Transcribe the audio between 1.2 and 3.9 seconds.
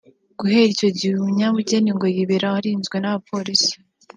munyabugeni ngo yiberaho arinzwe na polisi